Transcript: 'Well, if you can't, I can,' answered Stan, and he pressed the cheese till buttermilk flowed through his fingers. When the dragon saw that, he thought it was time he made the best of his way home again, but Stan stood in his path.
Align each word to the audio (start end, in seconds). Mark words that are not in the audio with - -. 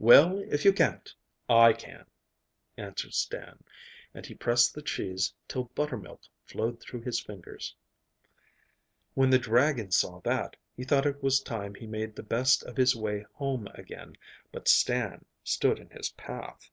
'Well, 0.00 0.38
if 0.52 0.64
you 0.64 0.72
can't, 0.72 1.14
I 1.48 1.72
can,' 1.72 2.06
answered 2.76 3.14
Stan, 3.14 3.62
and 4.12 4.26
he 4.26 4.34
pressed 4.34 4.74
the 4.74 4.82
cheese 4.82 5.32
till 5.46 5.70
buttermilk 5.76 6.22
flowed 6.44 6.80
through 6.80 7.02
his 7.02 7.20
fingers. 7.20 7.76
When 9.14 9.30
the 9.30 9.38
dragon 9.38 9.92
saw 9.92 10.18
that, 10.22 10.56
he 10.76 10.82
thought 10.82 11.06
it 11.06 11.22
was 11.22 11.38
time 11.38 11.76
he 11.76 11.86
made 11.86 12.16
the 12.16 12.24
best 12.24 12.64
of 12.64 12.76
his 12.76 12.96
way 12.96 13.24
home 13.34 13.68
again, 13.74 14.16
but 14.50 14.66
Stan 14.66 15.24
stood 15.44 15.78
in 15.78 15.90
his 15.90 16.10
path. 16.10 16.68